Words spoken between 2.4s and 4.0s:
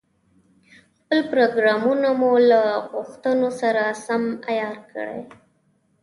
له غوښتنو سره